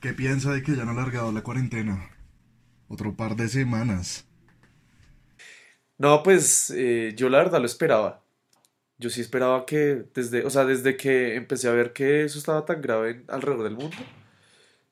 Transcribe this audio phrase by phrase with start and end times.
[0.00, 2.10] ¿Qué piensa de que ya han alargado la cuarentena?
[2.88, 4.26] Otro par de semanas.
[5.98, 8.22] No, pues eh, yo la verdad lo esperaba.
[8.98, 12.64] Yo sí esperaba que desde, o sea, desde que empecé a ver que eso estaba
[12.64, 13.96] tan grave alrededor del mundo,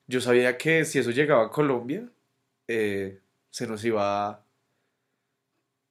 [0.07, 2.07] yo sabía que si eso llegaba a Colombia,
[2.67, 3.19] eh,
[3.49, 4.43] se nos iba a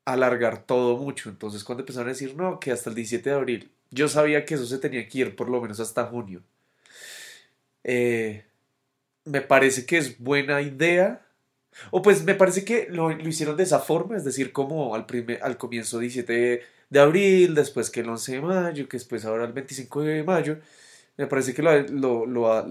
[0.05, 1.29] alargar todo mucho.
[1.29, 4.55] Entonces cuando empezaron a decir, no, que hasta el 17 de abril, yo sabía que
[4.55, 6.43] eso se tenía que ir por lo menos hasta junio.
[7.85, 8.47] Eh,
[9.29, 11.22] me parece que es buena idea.
[11.93, 15.07] O pues me parece que lo, lo hicieron de esa forma, es decir, como al,
[15.07, 19.44] primer, al comienzo 17 de, abril, después que el 11 de mayo, que después ahora
[19.46, 20.58] el 25 de mayo.
[21.18, 22.67] Me parece que lo, lo-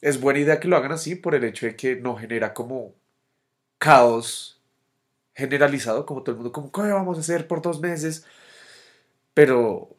[0.00, 2.94] es buena idea que lo hagan así por el hecho de que no genera como
[3.78, 4.60] caos
[5.34, 8.26] generalizado, como todo el mundo, como, ¿qué vamos a hacer por dos meses?
[9.34, 9.96] Pero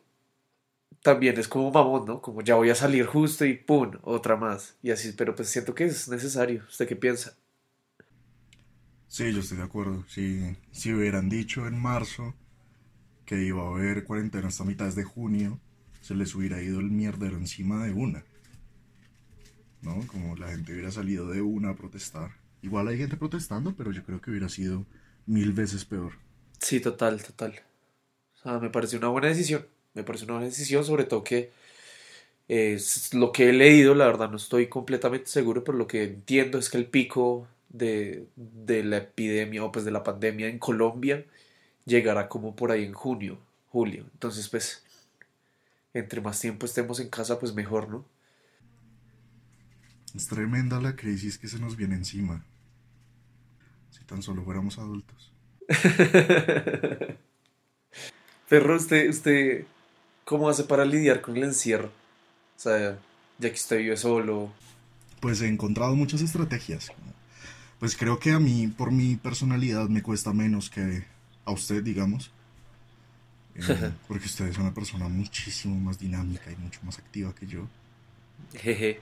[1.01, 2.21] también es como mamón, ¿no?
[2.21, 3.91] Como ya voy a salir justo y ¡pum!
[4.03, 4.77] Otra más.
[4.83, 6.63] Y así, pero pues siento que es necesario.
[6.67, 7.35] ¿Usted qué piensa?
[9.07, 10.05] Sí, yo estoy de acuerdo.
[10.07, 12.35] Si, si hubieran dicho en marzo
[13.25, 15.59] que iba a haber cuarentena hasta mitad de junio,
[16.01, 18.23] se les hubiera ido el mierdero encima de una.
[19.81, 20.05] ¿No?
[20.07, 22.31] Como la gente hubiera salido de una a protestar.
[22.61, 24.85] Igual hay gente protestando, pero yo creo que hubiera sido
[25.25, 26.13] mil veces peor.
[26.59, 27.59] Sí, total, total.
[28.35, 29.65] O sea, me parece una buena decisión.
[29.93, 31.51] Me parece una buena decisión, sobre todo que
[32.47, 36.57] es lo que he leído, la verdad no estoy completamente seguro, pero lo que entiendo
[36.57, 41.25] es que el pico de, de la epidemia o pues de la pandemia en Colombia
[41.85, 43.39] llegará como por ahí en junio,
[43.69, 44.05] julio.
[44.13, 44.83] Entonces, pues,
[45.93, 48.05] entre más tiempo estemos en casa, pues mejor, ¿no?
[50.15, 52.45] Es tremenda la crisis que se nos viene encima.
[53.91, 55.31] Si tan solo fuéramos adultos.
[58.49, 59.65] Perro, usted, usted,
[60.31, 61.89] ¿cómo hace para lidiar con el encierro?
[61.89, 62.97] O sea,
[63.37, 64.49] ya que usted vive solo.
[65.19, 66.89] Pues he encontrado muchas estrategias.
[67.79, 71.03] Pues creo que a mí, por mi personalidad, me cuesta menos que
[71.43, 72.31] a usted, digamos.
[73.55, 77.67] Eh, porque usted es una persona muchísimo más dinámica y mucho más activa que yo.
[78.53, 79.01] Jeje.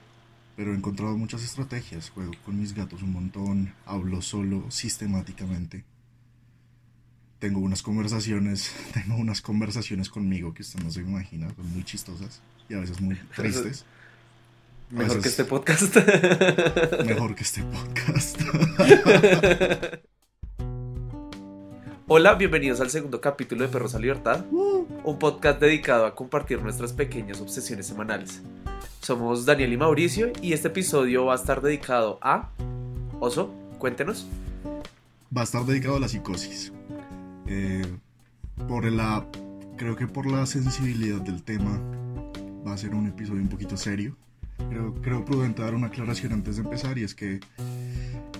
[0.56, 2.10] Pero he encontrado muchas estrategias.
[2.10, 3.72] Juego con mis gatos un montón.
[3.86, 5.84] Hablo solo sistemáticamente.
[7.40, 12.42] Tengo unas conversaciones, tengo unas conversaciones conmigo que usted no se imagina, son muy chistosas
[12.68, 13.86] y a veces muy tristes.
[14.90, 15.96] A Mejor que este podcast.
[17.06, 18.42] Mejor que este podcast.
[22.08, 26.92] Hola, bienvenidos al segundo capítulo de Perros a Libertad, un podcast dedicado a compartir nuestras
[26.92, 28.42] pequeñas obsesiones semanales.
[29.00, 32.50] Somos Daniel y Mauricio y este episodio va a estar dedicado a...
[33.18, 34.26] Oso, cuéntenos.
[35.34, 36.72] Va a estar dedicado a la psicosis.
[37.50, 37.84] Eh,
[38.68, 39.26] por la.
[39.76, 41.80] Creo que por la sensibilidad del tema,
[42.66, 44.16] va a ser un episodio un poquito serio.
[44.68, 47.40] Creo, creo prudente dar una aclaración antes de empezar y es que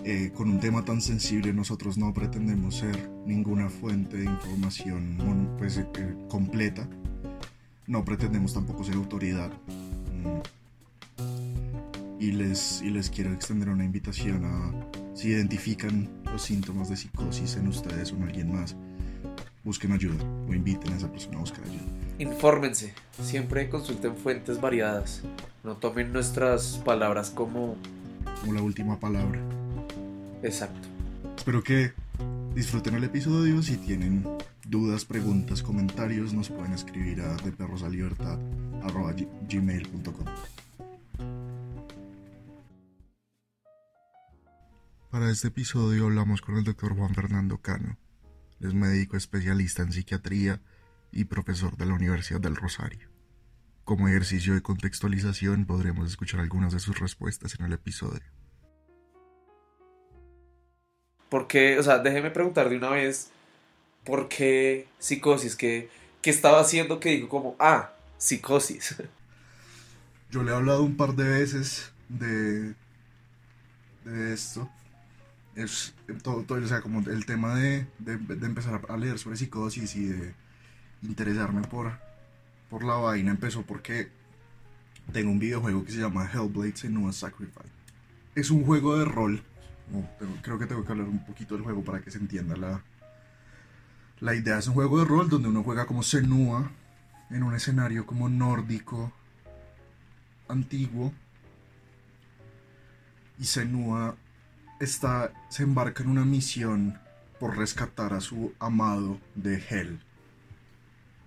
[0.04, 5.78] eh, con un tema tan sensible nosotros no pretendemos ser ninguna fuente de información pues,
[5.78, 5.86] eh,
[6.28, 6.88] completa.
[7.86, 9.50] No pretendemos tampoco ser autoridad.
[10.22, 10.40] Mm.
[12.20, 14.72] Y les, y les quiero extender una invitación a
[15.14, 18.76] si identifican los síntomas de psicosis en ustedes o en alguien más,
[19.64, 21.86] busquen ayuda o inviten a esa persona a buscar ayuda.
[22.18, 25.22] Infórmense, siempre consulten fuentes variadas.
[25.64, 27.76] No tomen nuestras palabras como...
[28.40, 29.40] Como la última palabra.
[30.42, 30.88] Exacto.
[31.36, 31.92] Espero que
[32.54, 33.62] disfruten el episodio.
[33.62, 34.26] Si tienen
[34.66, 40.26] dudas, preguntas, comentarios, nos pueden escribir a deperrosalibertad.gmail.com
[45.10, 47.98] Para este episodio hablamos con el doctor Juan Fernando Cano.
[48.60, 50.60] Es médico especialista en psiquiatría
[51.12, 53.08] y profesor de la Universidad del Rosario.
[53.84, 58.22] Como ejercicio de contextualización podremos escuchar algunas de sus respuestas en el episodio.
[61.30, 63.30] Porque, o sea, déjeme preguntar de una vez,
[64.04, 65.56] ¿por qué psicosis?
[65.56, 65.88] ¿Qué,
[66.20, 68.96] qué estaba haciendo que dijo como, ah, psicosis?
[70.30, 72.74] Yo le he hablado un par de veces de,
[74.04, 74.70] de esto.
[75.54, 78.12] Es todo, todo, o sea, como el tema de, de,
[78.46, 80.34] empezar a leer sobre psicosis y de
[81.02, 81.98] interesarme por,
[82.68, 84.08] por la vaina empezó porque
[85.12, 87.68] tengo un videojuego que se llama Hellblade Senua's Sacrifice.
[88.34, 89.42] Es un juego de rol.
[90.18, 92.82] Tengo- creo que tengo que hablar un poquito del juego para que se entienda la,
[94.20, 94.58] la idea.
[94.58, 96.70] Es un juego de rol donde uno juega como Senua
[97.30, 99.12] en un escenario como nórdico
[100.48, 101.12] antiguo
[103.38, 104.14] y Senua
[104.80, 106.98] está, se embarca en una misión
[107.38, 110.00] por rescatar a su amado de Hel,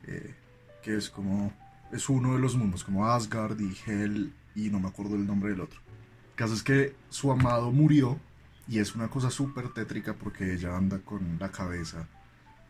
[0.05, 0.35] eh,
[0.81, 1.53] que es como,
[1.91, 5.51] es uno de los mundos, como Asgard y Hel, y no me acuerdo el nombre
[5.51, 5.79] del otro.
[6.31, 8.19] El caso es que su amado murió
[8.67, 12.07] y es una cosa súper tétrica porque ella anda con la cabeza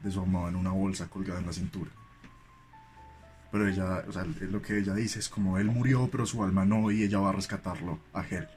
[0.01, 1.91] de su amado en una bolsa colgada en la cintura.
[3.51, 6.65] Pero ella, o sea, lo que ella dice es como él murió, pero su alma
[6.65, 8.47] no, y ella va a rescatarlo a Hel.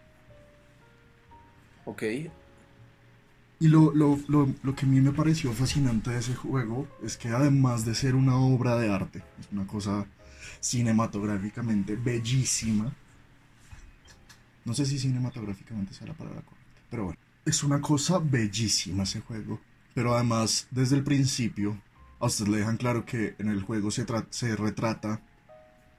[1.87, 2.03] Ok.
[3.59, 7.17] Y lo, lo, lo, lo, que a mí me pareció fascinante de ese juego es
[7.17, 10.07] que además de ser una obra de arte, es una cosa
[10.61, 12.93] cinematográficamente bellísima.
[14.67, 17.19] No sé si cinematográficamente sea la palabra correcta, pero bueno.
[17.47, 19.61] Es una cosa bellísima ese juego.
[19.95, 21.81] Pero además, desde el principio,
[22.19, 25.23] a usted le dejan claro que en el juego se, se retrata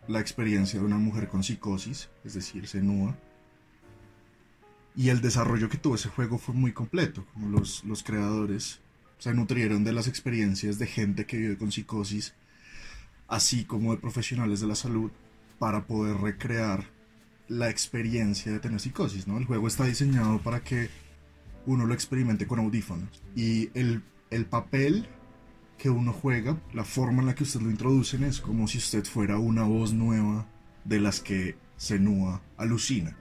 [0.07, 3.17] la experiencia de una mujer con psicosis, es decir, Senua.
[4.97, 7.23] Y el desarrollo que tuvo ese juego fue muy completo.
[7.39, 8.79] Los, los creadores
[9.19, 12.33] se nutrieron de las experiencias de gente que vive con psicosis,
[13.27, 15.11] así como de profesionales de la salud,
[15.59, 16.83] para poder recrear
[17.47, 19.27] la experiencia de tener psicosis.
[19.27, 19.37] ¿no?
[19.37, 20.89] El juego está diseñado para que
[21.67, 23.21] uno lo experimente con audífonos.
[23.35, 24.01] Y el,
[24.31, 25.07] el papel
[25.77, 29.05] que uno juega, la forma en la que usted lo introducen es como si usted
[29.05, 30.47] fuera una voz nueva
[30.85, 33.15] de las que Senua alucina.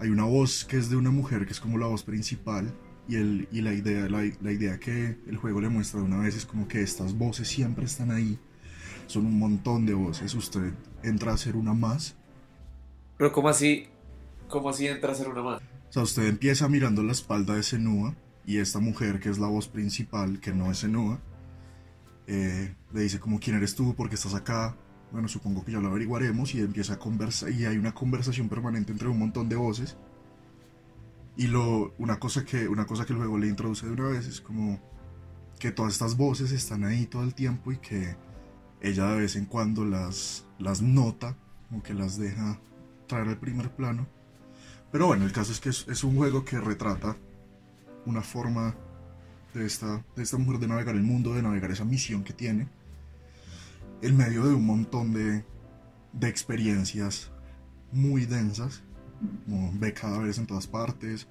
[0.00, 2.72] Hay una voz que es de una mujer que es como la voz principal
[3.06, 6.18] y, el, y la, idea, la, la idea que el juego le muestra de una
[6.18, 8.38] vez es como que estas voces siempre están ahí.
[9.06, 10.34] Son un montón de voces.
[10.34, 12.16] Usted entra a ser una más.
[13.18, 13.88] Pero ¿cómo así?
[14.48, 15.60] ¿Cómo así entra a ser una más?
[15.90, 18.14] O sea, usted empieza mirando la espalda de Senua
[18.46, 21.20] y esta mujer, que es la voz principal, que no es Senua,
[22.26, 24.76] eh, le dice como quién eres tú, por qué estás acá.
[25.12, 28.92] Bueno, supongo que ya lo averiguaremos y empieza a conversar y hay una conversación permanente
[28.92, 29.96] entre un montón de voces.
[31.36, 34.40] Y lo, una, cosa que, una cosa que luego le introduce de una vez es
[34.40, 34.80] como
[35.58, 38.16] que todas estas voces están ahí todo el tiempo y que
[38.80, 41.36] ella de vez en cuando las, las nota,
[41.68, 42.60] como que las deja
[43.06, 44.06] traer al primer plano
[44.90, 47.16] pero bueno, el caso es que es, un juego que retrata
[48.06, 48.74] una forma
[49.54, 52.68] de esta, de esta mujer de navegar el mundo, de navegar esa misión que tiene,
[54.02, 55.44] en medio de un montón de,
[56.12, 57.30] de experiencias
[57.92, 58.82] muy densas,
[59.44, 61.26] como ve cadáveres en todas partes,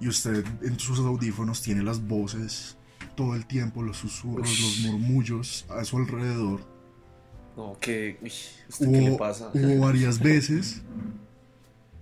[0.00, 2.76] y usted en sus audífonos tiene las voces
[3.16, 6.60] todo el tiempo, los susurros, los murmullos a su alrededor.
[7.56, 8.18] No, que,
[8.78, 9.50] ¿qué le pasa?
[9.54, 10.82] Hubo varias veces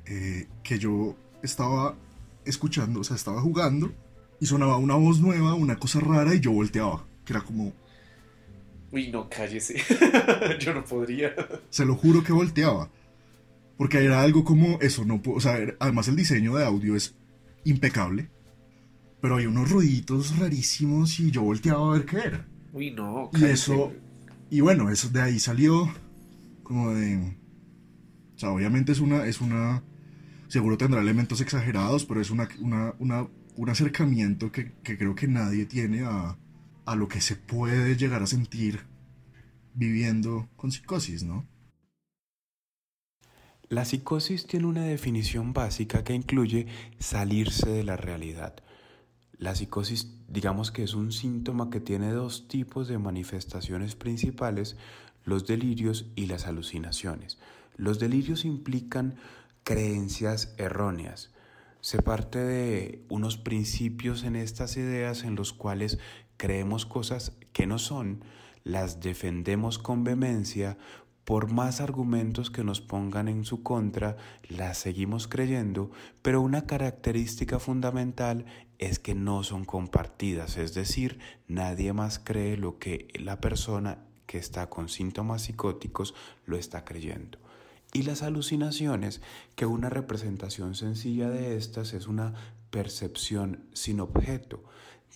[0.07, 1.95] eh, que yo estaba
[2.45, 3.93] escuchando, o sea, estaba jugando
[4.41, 7.73] y sonaba una voz nueva, una cosa rara y yo volteaba, que era como...
[8.93, 9.83] Uy, no, cállese.
[10.61, 11.35] yo no podría.
[11.71, 12.91] Se lo juro que volteaba.
[13.77, 17.17] Porque era algo como eso, no puedo, o sea, además el diseño de audio es
[17.65, 18.31] impecable.
[19.21, 22.47] Pero hay unos ruiditos rarísimos y yo volteaba a ver qué era.
[22.73, 23.31] Uy, no.
[23.33, 23.49] Cállese.
[23.49, 23.93] Y eso,
[24.51, 25.93] y bueno, eso de ahí salió
[26.63, 27.37] como de...
[28.37, 29.83] O sea, obviamente es una, es una
[30.53, 32.47] Seguro tendrá elementos exagerados, pero es una,
[32.99, 36.37] un acercamiento que, creo que nadie tiene a,
[36.85, 38.81] a lo que se puede llegar a sentir
[39.75, 41.47] viviendo con psicosis, ¿no?
[43.69, 46.67] La psicosis tiene una definición básica que incluye
[46.99, 48.57] salirse de la realidad.
[49.39, 54.77] La psicosis digamos que es un síntoma que tiene dos tipos de manifestaciones principales,
[55.25, 57.39] los delirios y las alucinaciones.
[57.77, 59.17] Los delirios implican
[59.63, 61.31] creencias erróneas.
[61.83, 65.99] Se parte de unos principios en estas ideas en los cuales
[66.43, 68.25] creemos cosas que no son,
[68.65, 70.77] las defendemos con vehemencia,
[71.25, 74.17] por más argumentos que nos pongan en su contra,
[74.49, 78.45] las seguimos creyendo, pero una característica fundamental
[78.79, 84.39] es que no son compartidas, es decir, nadie más cree lo que la persona que
[84.39, 86.13] está con síntomas psicóticos
[86.45, 87.39] lo está creyendo
[87.93, 89.21] y las alucinaciones,
[89.55, 92.33] que una representación sencilla de estas es una
[92.71, 94.65] percepción sin objeto.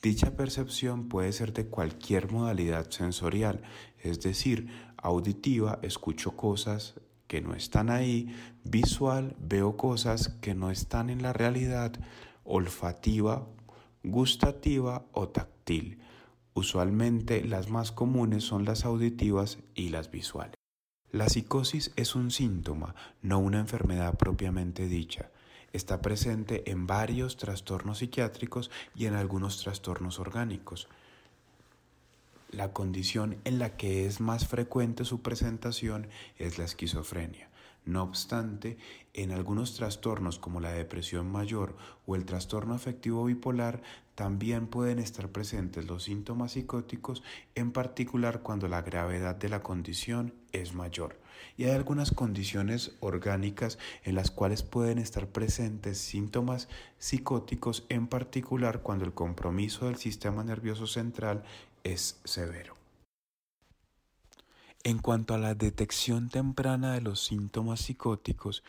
[0.02, 3.62] Dicha percepción puede ser de cualquier modalidad sensorial,
[4.02, 8.34] es decir, auditiva, escucho cosas que no están ahí,
[8.64, 11.92] visual, veo cosas que no están en la realidad,
[12.44, 13.48] olfativa,
[14.04, 15.98] gustativa o táctil.
[16.54, 20.54] Usualmente las más comunes son las auditivas y las visuales.
[21.10, 25.30] La psicosis es un síntoma, no una enfermedad propiamente dicha.
[25.76, 30.88] Está presente en varios trastornos psiquiátricos y en algunos trastornos orgánicos.
[32.50, 37.50] La condición en la que es más frecuente su presentación es la esquizofrenia.
[37.84, 38.78] No obstante,
[39.12, 43.82] en algunos trastornos como la depresión mayor o el trastorno afectivo bipolar
[44.14, 47.22] también pueden estar presentes los síntomas psicóticos,
[47.54, 51.18] en particular cuando la gravedad de la condición es mayor.
[51.56, 58.82] Y hay algunas condiciones orgánicas en las cuales pueden estar presentes síntomas psicóticos, en particular
[58.82, 61.44] cuando el compromiso del sistema nervioso central
[61.84, 62.74] es severo.
[64.84, 68.62] En cuanto a la detección temprana de los síntomas psicóticos,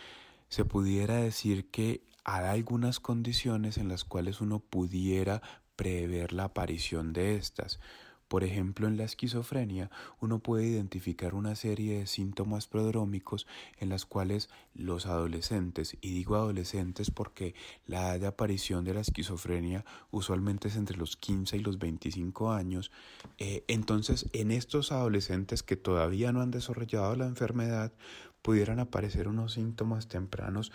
[0.49, 5.41] se pudiera decir que hay algunas condiciones en las cuales uno pudiera
[5.75, 7.79] prever la aparición de estas.
[8.27, 13.47] Por ejemplo, en la esquizofrenia uno puede identificar una serie de síntomas prodrómicos
[13.79, 17.55] en las cuales los adolescentes, y digo adolescentes porque
[17.85, 22.51] la edad de aparición de la esquizofrenia usualmente es entre los 15 y los 25
[22.51, 22.91] años,
[23.37, 27.93] eh, entonces en estos adolescentes que todavía no han desarrollado la enfermedad,
[28.41, 30.71] pudieran aparecer unos síntomas tempranos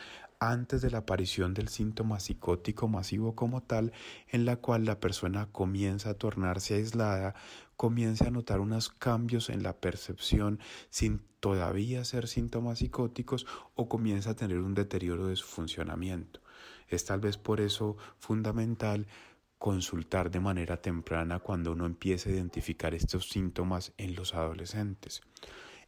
[0.50, 3.92] antes de la aparición del síntoma psicótico masivo como tal,
[4.28, 7.34] en la cual la persona comienza a tornarse aislada,
[7.76, 10.58] comienza a notar unos cambios en la percepción
[10.90, 16.40] sin todavía ser síntomas psicóticos o comienza a tener un deterioro de su funcionamiento.
[16.88, 19.06] Es tal vez por eso fundamental
[19.58, 25.22] consultar de manera temprana cuando uno empiece a identificar estos síntomas en los adolescentes.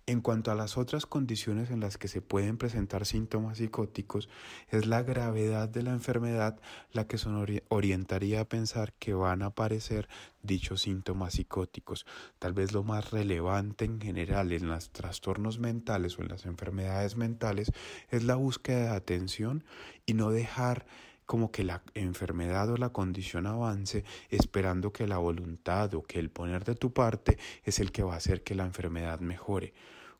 [0.06, 4.28] En cuanto a las otras condiciones en las que se pueden presentar síntomas psicóticos,
[4.68, 6.60] es la gravedad de la enfermedad
[6.92, 7.30] la que se
[7.68, 10.06] orientaría a pensar que van a aparecer
[10.42, 12.04] dichos síntomas psicóticos.
[12.38, 17.16] Tal vez lo más relevante en general en los trastornos mentales o en las enfermedades
[17.16, 17.72] mentales
[18.10, 19.64] es la búsqueda de atención
[20.04, 20.84] y no dejar
[21.24, 26.28] como que la enfermedad o la condición avance esperando que la voluntad o que el
[26.28, 29.72] poner de tu parte es el que va a hacer que la enfermedad mejore.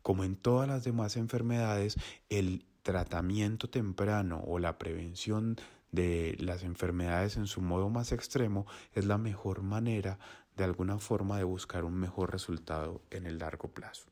[0.05, 1.97] Como en todas las demás enfermedades,
[2.29, 5.57] el tratamiento temprano o la prevención
[5.93, 10.19] de las enfermedades en su modo más extremo es la mejor manera
[10.59, 14.11] de alguna forma de buscar un mejor resultado en el largo plazo.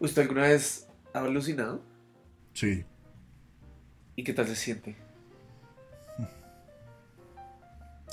[0.00, 1.84] ¿Usted alguna vez ¿Ha alucinado?
[2.52, 2.84] Sí.
[4.16, 4.96] ¿Y qué tal se siente?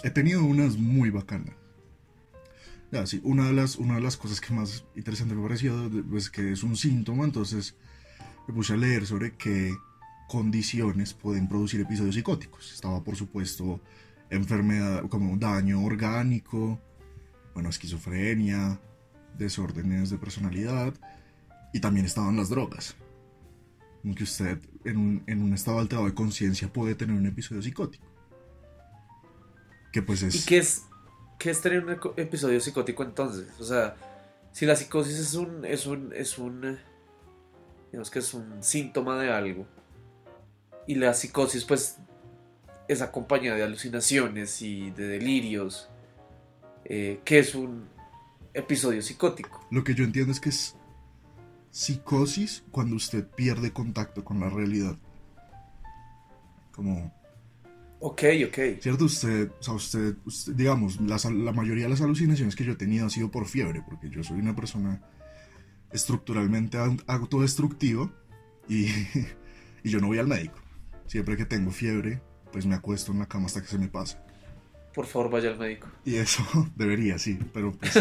[0.03, 1.55] He tenido unas muy bacanas.
[2.91, 5.88] Ya, sí, una de las, una de las cosas que más interesante me ha parecido
[5.88, 7.75] es pues, que es un síntoma, entonces
[8.48, 9.75] me puse a leer sobre qué
[10.27, 12.74] condiciones pueden producir episodios psicóticos.
[12.74, 13.82] Estaba, por supuesto,
[14.29, 16.79] enfermedad como daño orgánico,
[17.53, 18.79] bueno, esquizofrenia,
[19.38, 20.94] desórdenes de personalidad,
[21.74, 22.96] y también estaban las drogas.
[24.15, 28.06] Que usted, en un, en un estado alterado de conciencia, puede tener un episodio psicótico.
[29.91, 30.36] Que pues es.
[30.36, 30.84] ¿Y qué es,
[31.38, 33.48] qué es tener un episodio psicótico entonces?
[33.60, 33.96] O sea,
[34.51, 35.65] si la psicosis es un.
[35.65, 36.13] es un.
[36.13, 36.79] es un.
[37.91, 39.65] digamos que es un síntoma de algo.
[40.88, 41.98] Y la psicosis, pues.
[42.88, 45.89] es acompañada de alucinaciones y de delirios.
[46.86, 47.88] Eh, ¿Qué es un
[48.53, 49.65] episodio psicótico?
[49.70, 50.75] Lo que yo entiendo es que es
[51.70, 54.98] psicosis cuando usted pierde contacto con la realidad.
[56.72, 57.13] Como...
[58.00, 58.80] Ok, ok.
[58.80, 59.06] ¿Cierto?
[59.06, 60.16] Usted, o sea, usted,
[60.54, 63.84] digamos, la, la, mayoría de las alucinaciones que yo he tenido ha sido por fiebre,
[63.88, 65.01] porque yo soy una persona
[65.92, 66.77] estructuralmente
[67.08, 68.12] autodestructiva
[68.70, 68.86] y,
[69.84, 70.60] y yo no voy al médico.
[71.08, 74.18] Siempre que tengo fiebre, pues me acuesto en la cama hasta que se me pase.
[74.94, 75.88] Por favor, vaya al médico.
[76.06, 76.44] Y eso
[76.75, 77.94] debería, sí, pero pues,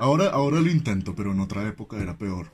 [0.00, 2.52] ahora, ahora lo intento, pero en otra época era peor.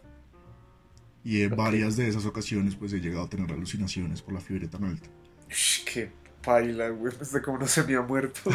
[1.24, 4.68] Y en varias de esas ocasiones pues he llegado a tener alucinaciones por la fiebre
[4.68, 5.08] tan alta.
[5.84, 6.10] Qué
[6.42, 8.40] paila, güey, de cómo no se me ha muerto.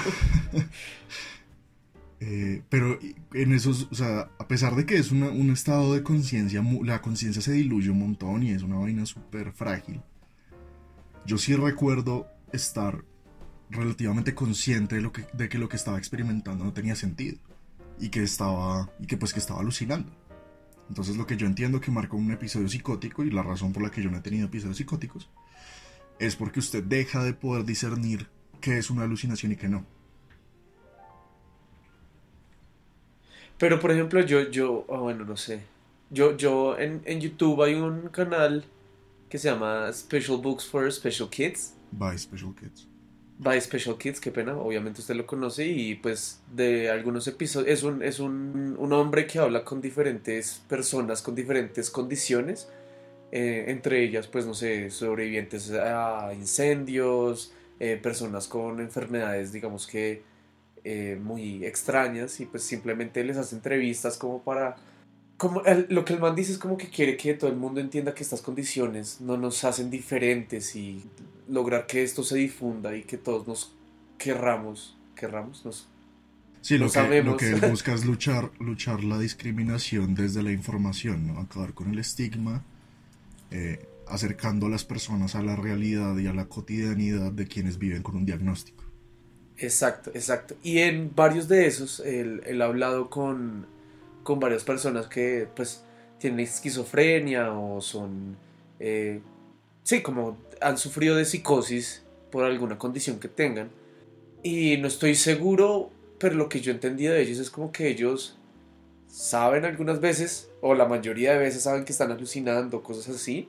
[2.21, 2.97] Eh, pero
[3.33, 7.41] en esos, o sea, a pesar de que es un estado de conciencia, la conciencia
[7.41, 10.01] se diluye un montón y es una vaina súper frágil.
[11.25, 13.03] Yo sí recuerdo estar
[13.69, 17.37] relativamente consciente de, lo que, de que lo que estaba experimentando no tenía sentido
[17.99, 20.11] y que estaba, y que pues que estaba alucinando.
[20.87, 23.91] Entonces lo que yo entiendo que marcó un episodio psicótico y la razón por la
[23.91, 25.29] que yo no he tenido episodios psicóticos
[26.19, 28.27] es porque usted deja de poder discernir
[28.61, 29.85] qué es una alucinación y qué no.
[33.57, 35.61] Pero por ejemplo yo, yo, oh, bueno, no sé.
[36.09, 38.65] Yo, yo en, en YouTube hay un canal
[39.29, 41.73] que se llama Special Books for Special Kids.
[41.91, 42.87] By Special Kids
[43.37, 47.83] by Special Kids, qué pena, obviamente usted lo conoce y pues de algunos episodios es
[47.83, 52.69] un, es un, un hombre que habla con diferentes personas con diferentes condiciones,
[53.37, 60.23] eh, entre ellas pues no sé, sobrevivientes a incendios, eh, personas con enfermedades digamos que
[60.83, 64.75] eh, muy extrañas y pues simplemente les hace entrevistas como para
[65.37, 67.81] como el- lo que el man dice es como que quiere que todo el mundo
[67.81, 71.03] entienda que estas condiciones no nos hacen diferentes y
[71.49, 73.73] lograr que esto se difunda y que todos nos
[74.17, 75.87] querramos, querramos, nos
[76.61, 81.27] Sí, lo que, lo que él busca es luchar, luchar la discriminación desde la información,
[81.27, 81.39] ¿no?
[81.39, 82.63] Acabar con el estigma,
[83.51, 88.03] eh, acercando a las personas a la realidad y a la cotidianidad de quienes viven
[88.03, 88.83] con un diagnóstico.
[89.57, 90.55] Exacto, exacto.
[90.63, 93.67] Y en varios de esos, él, ha hablado con,
[94.23, 95.83] con varias personas que pues
[96.19, 98.37] tienen esquizofrenia o son,
[98.79, 99.21] eh,
[99.83, 103.69] sí, como han sufrido de psicosis por alguna condición que tengan.
[104.43, 108.37] Y no estoy seguro, pero lo que yo entendí de ellos es como que ellos
[109.15, 113.47] saben algunas veces, o la mayoría de veces saben que están alucinando, cosas así,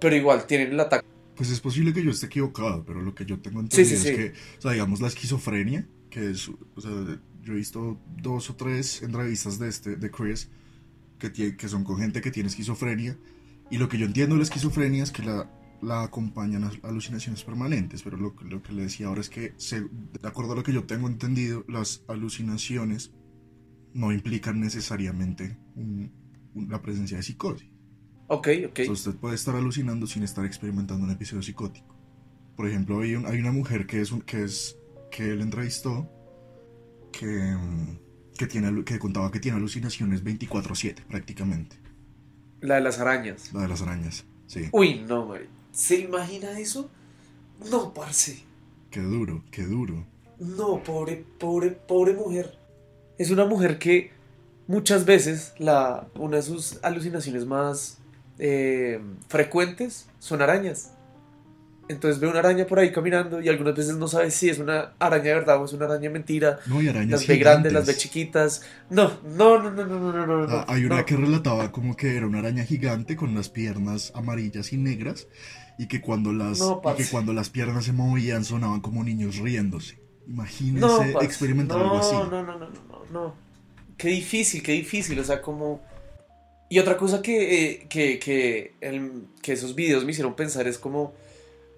[0.00, 1.04] pero igual tienen el ataque.
[1.34, 4.08] Pues es posible que yo esté equivocado, pero lo que yo tengo Sí, entendido sí,
[4.08, 4.16] es sí.
[4.16, 6.90] que, o sea, digamos, la esquizofrenia, que es, o sea,
[7.42, 10.48] yo he visto dos o tres entrevistas de este, de Chris,
[11.18, 13.18] que, tie- que son con gente que tiene esquizofrenia,
[13.70, 15.50] y lo que yo entiendo de la esquizofrenia es que la,
[15.82, 19.80] la acompañan a- alucinaciones permanentes, pero lo, lo que le decía ahora es que, se-
[19.82, 23.10] de acuerdo a lo que yo tengo entendido, las alucinaciones
[23.98, 26.10] no implican necesariamente un-
[26.54, 27.68] un- la presencia de psicosis.
[28.28, 28.78] Ok, ok.
[28.80, 31.96] O sea, usted puede estar alucinando sin estar experimentando un episodio psicótico.
[32.56, 34.76] Por ejemplo, hay, un- hay una mujer que es que es
[35.10, 36.08] que él entrevistó
[37.12, 37.56] que,
[38.36, 41.76] que tiene que contaba que tiene alucinaciones 24/7 prácticamente,
[42.60, 43.52] La de las arañas.
[43.52, 44.24] la de las arañas.
[44.46, 45.46] Sí, Uy, no, Mari.
[45.72, 46.90] ¿Se imagina eso?
[47.70, 48.44] No, parce.
[48.90, 50.06] qué duro, qué duro.
[50.38, 52.58] No, pobre, pobre, pobre mujer.
[53.18, 54.12] Es una mujer que
[54.66, 57.98] muchas veces la, una de sus alucinaciones más
[58.38, 60.92] eh, frecuentes son arañas.
[61.88, 64.92] Entonces ve una araña por ahí caminando y algunas veces no sabe si es una
[64.98, 66.58] araña de verdad o es una araña mentira.
[66.66, 68.62] No, y arañas Las ve grandes, las ve chiquitas.
[68.90, 70.54] No, no, no, no, no, no, no, no.
[70.54, 71.06] Ah, hay una no.
[71.06, 75.28] que relataba como que era una araña gigante con las piernas amarillas y negras
[75.78, 79.38] y que cuando las No, y que cuando las piernas se movían sonaban como niños
[79.38, 79.98] riéndose.
[80.26, 82.14] Imagínense experimentar no, algo así.
[82.14, 82.68] No, no, no, no,
[83.10, 83.34] no.
[83.96, 85.18] Qué difícil, qué difícil.
[85.18, 85.80] O sea, como.
[86.70, 88.74] Y otra cosa que, eh, que, que,
[89.42, 91.12] que esos videos me hicieron pensar es como.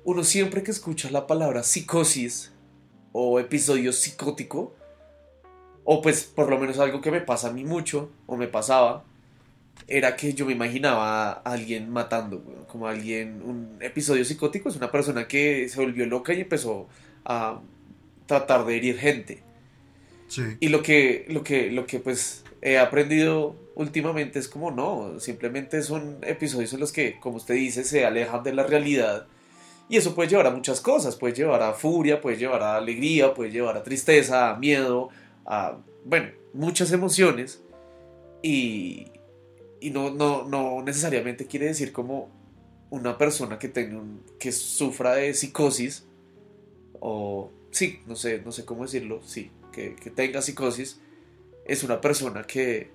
[0.04, 2.52] Uno siempre que escucha la palabra psicosis
[3.12, 4.74] o episodio psicótico,
[5.84, 9.04] o pues por lo menos algo que me pasa a mí mucho, o me pasaba,
[9.88, 14.90] era que yo me imaginaba a alguien matando, como alguien, un episodio psicótico es una
[14.90, 16.88] persona que se volvió loca y empezó
[17.24, 17.60] a
[18.26, 19.42] tratar de herir gente.
[20.30, 20.42] Sí.
[20.60, 25.82] Y lo que, lo que, lo que pues he aprendido últimamente es como no, simplemente
[25.82, 29.26] son episodios en los que, como usted dice, se alejan de la realidad.
[29.88, 33.34] Y eso puede llevar a muchas cosas, puede llevar a furia, puede llevar a alegría,
[33.34, 35.08] puede llevar a tristeza, a miedo,
[35.44, 37.62] a, bueno, muchas emociones.
[38.42, 39.08] Y,
[39.80, 42.30] y no, no, no necesariamente quiere decir como
[42.90, 46.06] una persona que tenga un, que sufra de psicosis
[47.00, 51.00] o sí, no sé, no sé cómo decirlo, sí, que, que tenga psicosis
[51.64, 52.90] es una persona que,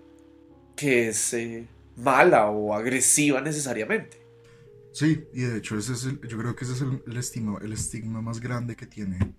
[0.75, 1.67] que es eh,
[1.97, 4.17] mala o agresiva necesariamente.
[4.91, 7.59] Sí, y de hecho ese es el- yo creo que ese es el, el estigma,
[7.61, 9.33] el estigma más grande que tiene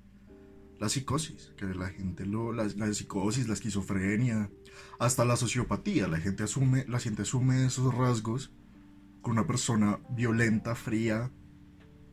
[0.79, 4.51] la psicosis, que la gente lo, la, la psicosis, la esquizofrenia,
[4.99, 8.53] hasta la sociopatía, la gente asume, la gente asume esos rasgos
[9.23, 11.31] con una persona violenta, fría,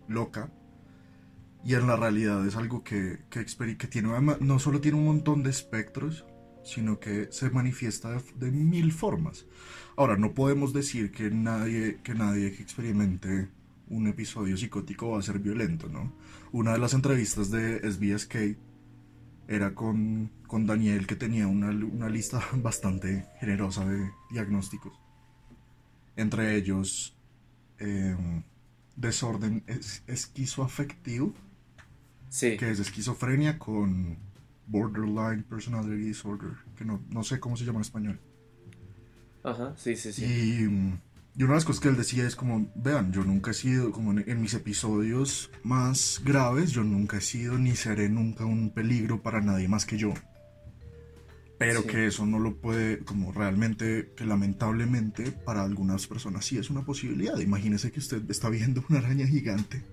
[0.07, 0.51] loca,
[1.63, 3.45] y en la realidad es algo que, que,
[3.77, 6.25] que tiene, no solo tiene un montón de espectros,
[6.63, 9.45] sino que se manifiesta de, mil formas.
[9.95, 13.49] Ahora, no podemos decir que nadie, que nadie que experimente
[13.89, 16.13] un episodio psicótico va a ser violento, ¿no?
[16.51, 18.57] Una de las entrevistas de SBSK
[19.47, 24.93] era con, con Daniel, que tenía una, una lista bastante generosa de diagnósticos.
[26.15, 27.15] Entre ellos,
[27.79, 28.15] eh,
[28.95, 31.33] desorden es- esquizoafectivo,
[32.33, 32.57] Sí.
[32.57, 34.17] que es esquizofrenia con
[34.65, 38.19] borderline personality disorder, que no, no sé cómo se llama en español.
[39.43, 40.25] Ajá, sí, sí, sí.
[40.25, 40.99] Y, mm,
[41.37, 43.91] y una de las cosas que él decía es como, vean, yo nunca he sido,
[43.91, 48.71] como en, en mis episodios más graves, yo nunca he sido ni seré nunca un
[48.71, 50.13] peligro para nadie más que yo.
[51.59, 51.87] Pero Sí.
[51.87, 56.81] que eso no lo puede, como realmente, que lamentablemente para algunas personas sí es una
[56.83, 57.37] posibilidad.
[57.37, 59.83] Imagínese que usted está viendo una araña gigante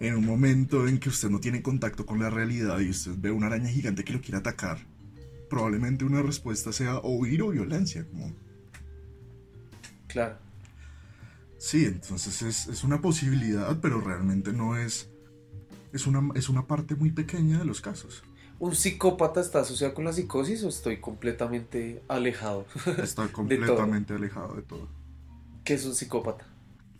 [0.00, 3.30] en un momento en que usted no tiene contacto con la realidad y usted ve
[3.30, 4.78] una araña gigante que lo quiere atacar.
[5.48, 8.34] Probablemente una respuesta sea o huir o violencia, como
[10.08, 10.36] Claro.
[11.58, 15.10] Sí, entonces es, es una posibilidad, pero realmente no es.
[15.92, 18.22] Es una, es una parte muy pequeña de los casos.
[18.58, 22.66] ¿Un psicópata está asociado con la psicosis o estoy completamente alejado?
[22.98, 24.88] Está completamente alejado de todo.
[25.64, 26.46] ¿Qué es un psicópata?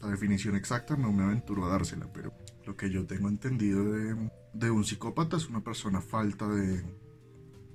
[0.01, 2.33] La definición exacta no me aventuro a dársela, pero
[2.71, 6.85] lo que yo tengo entendido de, de un psicópata es una persona falta de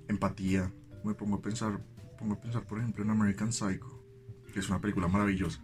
[0.08, 0.72] empatía.
[1.04, 1.86] Me pongo a pensar,
[2.18, 4.02] pongo a pensar por ejemplo en American Psycho,
[4.54, 5.62] que es una película maravillosa.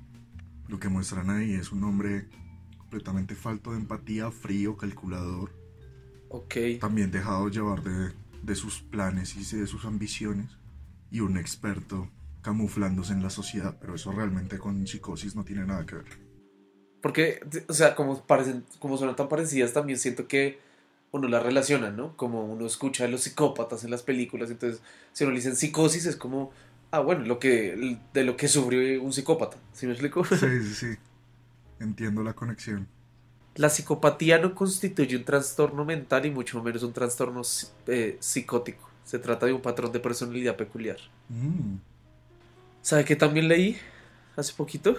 [0.68, 2.28] Lo que muestran ahí es un hombre
[2.78, 5.56] completamente falto de empatía, frío, calculador.
[6.82, 8.12] También dejado llevar de,
[8.44, 10.58] de sus planes y de sus ambiciones.
[11.10, 12.10] Y un experto
[12.42, 16.31] camuflándose en la sociedad, pero eso realmente con psicosis no tiene nada que ver.
[17.02, 20.60] Porque, o sea, como, parecen, como son tan parecidas, también siento que
[21.12, 22.16] uno las relaciona, ¿no?
[22.16, 26.06] Como uno escucha a los psicópatas en las películas, entonces, si uno le dicen psicosis,
[26.06, 26.52] es como,
[26.92, 30.24] ah, bueno, lo que, de lo que sufrió un psicópata, ¿sí me explico?
[30.24, 30.98] Sí, sí, sí.
[31.80, 32.88] Entiendo la conexión.
[33.56, 37.42] La psicopatía no constituye un trastorno mental y mucho menos un trastorno
[37.88, 38.90] eh, psicótico.
[39.04, 40.98] Se trata de un patrón de personalidad peculiar.
[41.28, 41.78] Mm,
[42.82, 43.78] ¿Sabe qué también leí
[44.38, 44.96] hace poquito?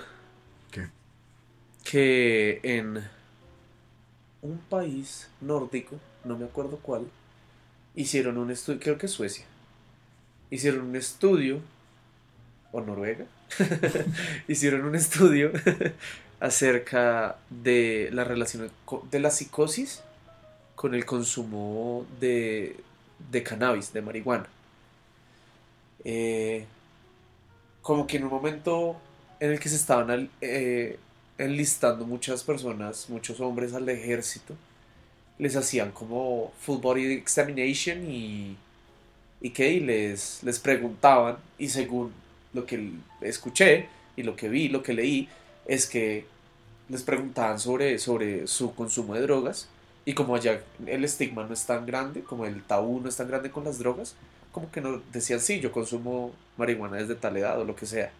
[0.71, 0.89] ¿Qué?
[1.85, 3.05] Que en
[4.43, 7.07] un país nórdico, no me acuerdo cuál,
[7.95, 9.45] hicieron un estudio, creo que Suecia,
[10.51, 11.61] hicieron un estudio,
[12.73, 13.27] o Noruega,
[14.49, 15.53] hicieron un estudio
[16.41, 18.71] acerca de la relación
[19.11, 20.03] de la psicosis
[20.75, 22.77] con el consumo de,
[23.31, 24.49] de cannabis, de marihuana.
[26.05, 26.65] Eh,
[27.81, 28.97] como que en un momento
[29.39, 30.99] en el que se estaban eh,
[31.45, 34.55] enlistando muchas personas, muchos hombres al ejército,
[35.39, 38.57] les hacían como full body examination y,
[39.41, 42.13] y qué, y les, les preguntaban, y según
[42.53, 45.29] lo que escuché y lo que vi, lo que leí,
[45.67, 46.27] es que
[46.89, 49.69] les preguntaban sobre, sobre su consumo de drogas,
[50.05, 53.29] y como allá el estigma no es tan grande, como el tabú no es tan
[53.29, 54.17] grande con las drogas,
[54.51, 58.13] como que no decían, sí, yo consumo marihuana desde tal edad o lo que sea.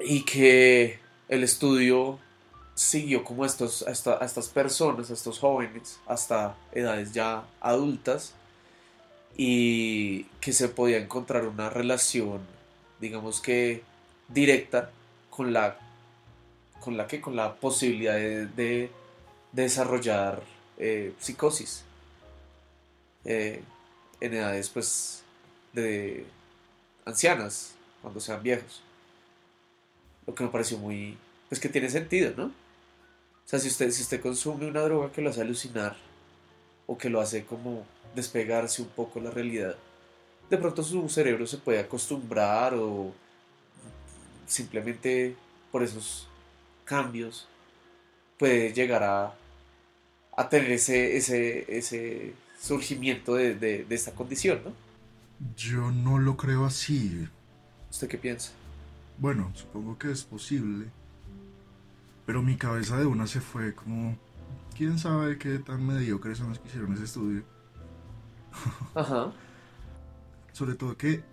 [0.00, 2.18] Y que el estudio
[2.78, 7.42] siguió como a, estos, a, esta- a estas personas, a estos jóvenes, hasta edades ya
[7.60, 8.34] adultas,
[9.36, 12.40] y que se podía encontrar una relación,
[13.00, 13.82] digamos que
[14.28, 14.90] directa,
[15.30, 15.76] con la,
[16.80, 18.90] con la que, con la posibilidad de, de-
[19.52, 20.42] de desarrollar
[20.76, 21.82] eh, psicosis
[23.24, 23.62] eh,
[24.20, 25.22] en edades pues
[25.72, 26.26] de
[27.04, 28.82] ancianas, cuando sean viejos.
[30.28, 31.16] Lo que me pareció muy,
[31.48, 32.52] pues que tiene sentido, ¿no?
[33.48, 35.96] O sea, si usted, si usted consume una droga que lo hace alucinar
[36.86, 39.74] o que lo hace como despegarse un poco de la realidad,
[40.50, 43.10] de pronto su cerebro se puede acostumbrar o
[44.46, 45.34] simplemente
[45.72, 46.28] por esos
[46.84, 47.48] cambios
[48.38, 49.34] puede llegar a,
[50.36, 54.72] a tener ese, ese, ese surgimiento de, de, de esta condición, ¿no?
[55.56, 57.26] Yo no lo creo así.
[57.90, 58.52] ¿Usted qué piensa?
[59.16, 60.90] Bueno, supongo que es posible.
[62.28, 64.14] Pero mi cabeza de una se fue como...
[64.76, 67.42] ¿Quién sabe qué tan mediocres son los que hicieron ese estudio?
[68.94, 69.32] Ajá.
[70.52, 71.24] Sobre todo que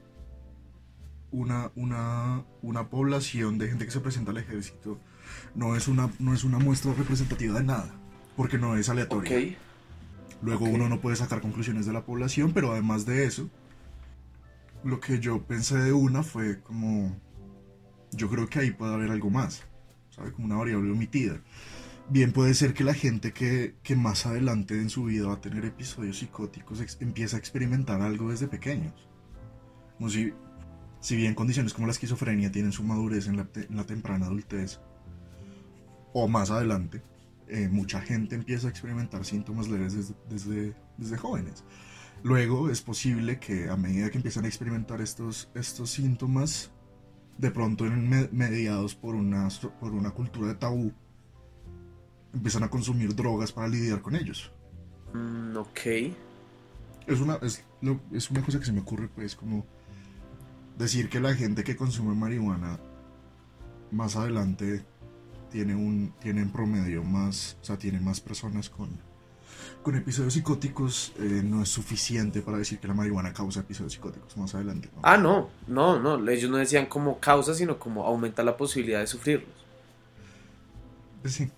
[1.31, 4.97] una, una, una población de gente que se presenta al ejército
[5.53, 7.93] no es una, no es una muestra representativa de nada.
[8.37, 9.53] Porque no es aleatoria.
[10.41, 13.49] Luego uno no puede sacar conclusiones de la población, pero además de eso,
[14.85, 17.13] lo que yo pensé de una fue como,
[18.13, 19.65] yo creo que ahí puede haber algo más,
[20.15, 20.31] ¿sabe?
[20.31, 21.41] Como una variable omitida.
[22.09, 25.41] Bien puede ser que la gente que, que más adelante en su vida va a
[25.41, 28.93] tener episodios psicóticos empieza a experimentar algo desde pequeños.
[29.97, 30.31] Como si,
[30.99, 34.27] si bien condiciones como la esquizofrenia tienen su madurez en la, te- en la temprana
[34.27, 34.79] adultez,
[36.13, 37.01] o más adelante,
[37.47, 41.63] eh, mucha gente empieza a experimentar síntomas leves desde, desde, desde jóvenes.
[42.23, 46.71] Luego es posible que a medida que empiezan a experimentar estos, estos síntomas,
[47.37, 47.83] de pronto
[48.31, 50.91] mediados por una, por una cultura de tabú,
[52.33, 54.51] empiezan a consumir drogas para lidiar con ellos.
[55.13, 55.79] Mm, ok.
[57.07, 59.65] Es una, es, lo- es una cosa que se me ocurre, pues, como
[60.77, 62.79] decir que la gente que consume marihuana
[63.91, 64.83] más adelante
[65.51, 68.89] tiene un tiene en promedio más, o sea, tiene más personas con,
[69.83, 74.35] con episodios psicóticos, eh, no es suficiente para decir que la marihuana causa episodios psicóticos
[74.37, 74.89] más adelante.
[74.93, 75.01] ¿no?
[75.03, 76.29] Ah, no, no, no.
[76.29, 79.49] Ellos no decían como causa, sino como aumenta la posibilidad de sufrirlos.
[81.21, 81.49] Pues sí.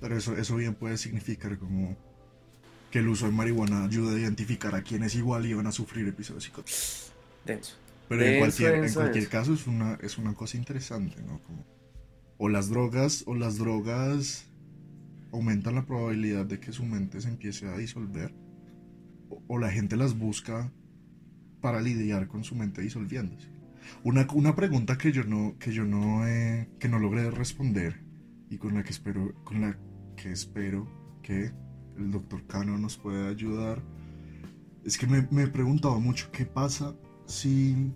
[0.00, 1.96] Pero eso, eso bien puede significar como
[2.90, 6.44] que el uso de marihuana ayuda a identificar a quienes igual iban a sufrir episodios
[6.44, 7.12] psicóticos.
[7.44, 7.74] Denso.
[8.08, 9.30] Pero en Denso, cualquier, en cualquier denso.
[9.30, 11.40] caso es una, es una cosa interesante, ¿no?
[11.40, 11.64] Como,
[12.38, 14.46] o las drogas, o las drogas
[15.34, 18.34] aumentan la probabilidad de que su mente se empiece a disolver.
[19.48, 20.72] O, la gente las busca
[21.60, 23.48] para lidiar con su mente disolviéndose.
[24.02, 26.22] Una, una pregunta que yo no, que yo no,
[26.78, 28.02] que no logré responder
[28.48, 29.78] y con la que espero, con la
[30.16, 30.88] que espero
[31.22, 31.52] que
[31.96, 33.82] el doctor Cano nos pueda ayudar,
[34.84, 36.94] es que me, me he preguntado mucho qué pasa
[37.26, 37.92] si,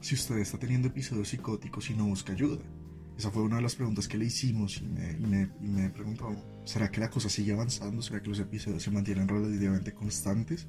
[0.00, 2.62] si usted está teniendo episodios psicóticos y no busca ayuda.
[3.16, 5.86] Esa fue una de las preguntas que le hicimos y me, y me, y me
[5.86, 8.02] he preguntado, ¿será que la cosa sigue avanzando?
[8.02, 10.66] ¿Será que los episodios se mantienen relativamente constantes?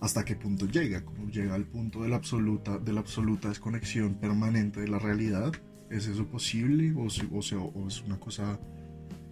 [0.00, 1.04] ¿Hasta qué punto llega?
[1.04, 5.52] ¿Cómo llega al punto de la absoluta, de la absoluta desconexión permanente de la realidad?
[5.90, 6.92] ¿Es eso posible?
[6.96, 8.58] ¿O, o, sea, o es una cosa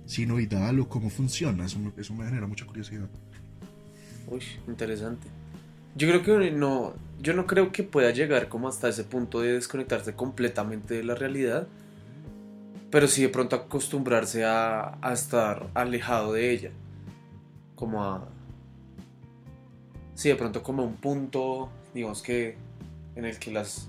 [0.07, 0.81] sinoidal?
[0.81, 1.67] ¿O cómo funciona?
[1.67, 3.09] Eso eso me genera mucha curiosidad.
[4.27, 5.29] Uy, interesante.
[5.97, 9.53] Yo creo que no, yo no creo que pueda llegar como hasta ese punto de
[9.53, 11.69] desconectarse completamente de la realidad,
[12.95, 16.71] pero sí de pronto acostumbrarse a, estar alejado de ella,
[17.75, 18.29] como a,
[20.15, 22.57] sí, de pronto como un punto, digamos que
[23.17, 23.89] en el que las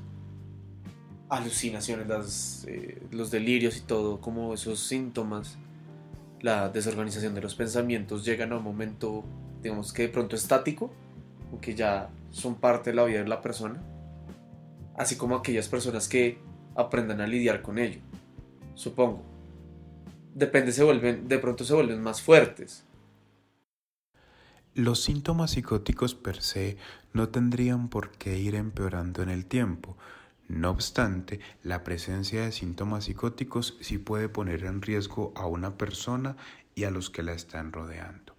[1.29, 5.55] alucinaciones, eh, los delirios y todo, como esos síntomas,
[6.41, 9.23] la desorganización de los pensamientos llegan a un momento,
[9.61, 10.91] digamos que de pronto estático,
[11.61, 13.79] que ya son parte de la vida de la persona,
[14.97, 16.39] así como aquellas personas que
[16.73, 18.01] aprendan a lidiar con ello,
[18.75, 19.23] supongo.
[20.33, 22.85] Depende, se vuelven, de pronto se vuelven más fuertes.
[24.73, 26.77] Los síntomas psicóticos per se
[27.13, 29.97] no tendrían por qué ir empeorando en el tiempo.
[30.49, 36.35] No obstante, la presencia de síntomas psicóticos sí puede poner en riesgo a una persona
[36.75, 38.34] y a los que la están rodeando.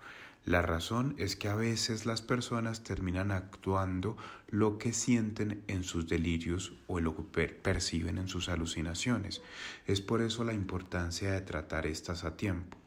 [0.46, 6.06] La razón es que a veces las personas terminan actuando lo que sienten en sus
[6.06, 9.42] delirios o lo que perciben en sus alucinaciones.
[9.86, 12.78] Es por eso la importancia de tratar estas a tiempo.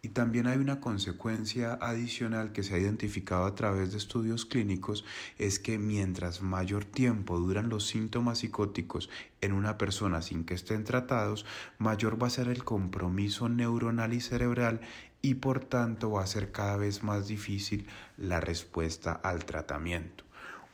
[0.00, 5.04] Y también hay una consecuencia adicional que se ha identificado a través de estudios clínicos,
[5.38, 9.10] es que mientras mayor tiempo duran los síntomas psicóticos
[9.42, 11.44] en una persona sin que estén tratados,
[11.78, 14.80] mayor va a ser el compromiso neuronal y cerebral
[15.22, 20.24] y por tanto va a ser cada vez más difícil la respuesta al tratamiento.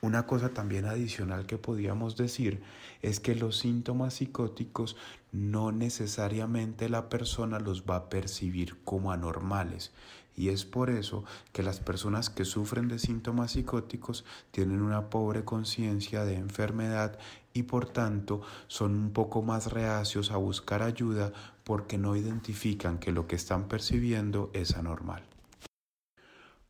[0.01, 2.63] Una cosa también adicional que podíamos decir
[3.03, 4.97] es que los síntomas psicóticos
[5.33, 9.93] no necesariamente la persona los va a percibir como anormales.
[10.37, 15.45] Y es por eso que las personas que sufren de síntomas psicóticos tienen una pobre
[15.45, 17.19] conciencia de enfermedad
[17.53, 21.33] y por tanto son un poco más reacios a buscar ayuda
[21.69, 25.23] porque no identifican que lo que están percibiendo es anormal.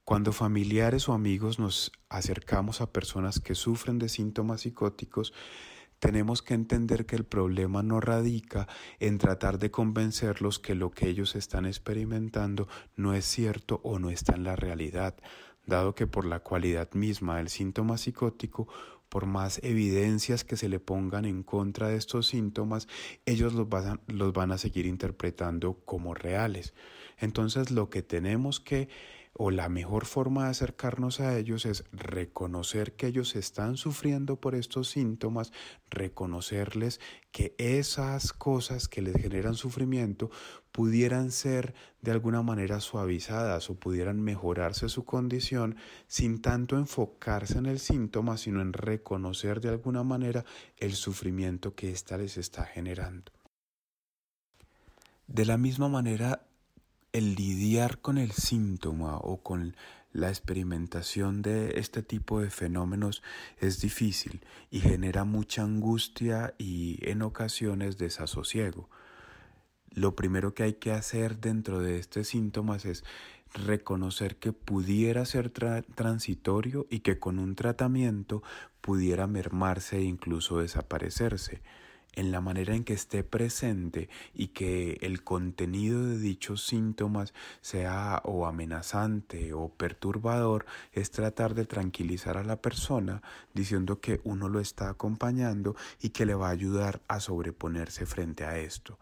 [0.03, 5.33] Cuando familiares o amigos nos acercamos a personas que sufren de síntomas psicóticos,
[6.01, 8.67] tenemos que entender que el problema no radica
[8.99, 14.11] en tratar de convencerlos que lo que ellos están experimentando no es cierto o no
[14.11, 15.15] está en la realidad,
[15.69, 18.67] dado que por la cualidad misma del síntoma psicótico,
[19.09, 22.89] por más evidencias que se le pongan en contra de estos síntomas,
[23.25, 26.75] ellos los van, los van a seguir interpretando como reales.
[27.19, 28.89] Entonces lo que tenemos que
[29.33, 34.55] o la mejor forma de acercarnos a ellos es reconocer que ellos están sufriendo por
[34.55, 35.53] estos síntomas,
[35.91, 40.31] reconocerles que esas cosas que les generan sufrimiento
[40.73, 47.67] pudieran ser de alguna manera suavizadas o pudieran mejorarse su condición sin tanto enfocarse en
[47.67, 50.45] el síntoma, sino en reconocer de alguna manera
[50.77, 53.33] el sufrimiento que ésta les está generando.
[55.27, 56.48] De la misma manera,
[57.19, 59.75] el lidiar con el síntoma o con
[60.13, 63.23] la experimentación de este tipo de fenómenos
[63.59, 68.89] es difícil y genera mucha angustia y en ocasiones desasosiego.
[69.91, 73.05] Lo primero que hay que hacer dentro de estos síntomas es
[73.53, 78.45] reconocer que pudiera ser transitorio y que con un tratamiento
[78.81, 81.63] pudiera mermarse e incluso desaparecerse
[82.15, 88.21] en la manera en que esté presente y que el contenido de dichos síntomas sea
[88.25, 93.23] o amenazante o perturbador, es tratar de tranquilizar a la persona
[93.55, 98.45] diciendo que uno lo está acompañando y que le va a ayudar a sobreponerse frente
[98.45, 98.99] a esto.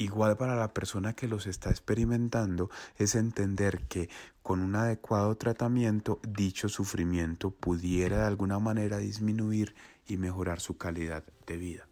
[0.00, 4.08] Igual para la persona que los está experimentando es entender que
[4.42, 9.74] con un adecuado tratamiento dicho sufrimiento pudiera de alguna manera disminuir
[10.06, 11.89] y mejorar su calidad de vida.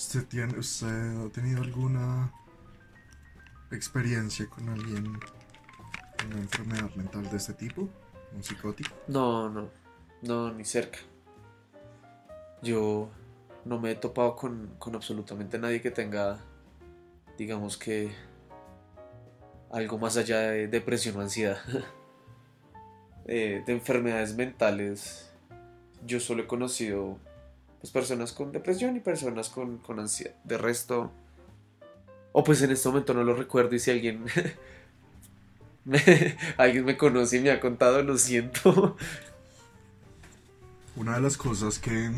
[0.00, 2.32] ¿Usted, tiene, ¿Usted ha tenido alguna
[3.70, 7.86] experiencia con alguien con una enfermedad mental de este tipo?
[8.34, 8.90] ¿Un psicótico?
[9.08, 9.68] No, no,
[10.22, 11.00] no, ni cerca.
[12.62, 13.10] Yo
[13.66, 16.38] no me he topado con, con absolutamente nadie que tenga,
[17.36, 18.10] digamos que,
[19.70, 21.58] algo más allá de depresión o ansiedad.
[23.26, 25.30] eh, de enfermedades mentales,
[26.06, 27.18] yo solo he conocido
[27.80, 30.34] pues, personas con depresión y personas con, con ansiedad.
[30.44, 31.10] De resto,
[32.32, 34.24] o pues en este momento no lo recuerdo y si alguien
[36.56, 38.96] alguien me conoce y me ha contado, lo siento.
[40.96, 42.10] Una de las cosas que